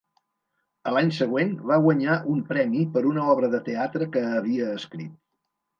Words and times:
A 0.91 0.93
l’any 0.95 1.11
següent 1.17 1.51
va 1.73 1.77
guanyar 1.85 2.17
un 2.33 2.41
premi 2.49 2.83
per 2.97 3.07
una 3.13 3.29
obra 3.35 3.53
de 3.57 3.65
teatre 3.73 4.13
que 4.19 4.27
havia 4.41 4.77
escrit. 4.81 5.19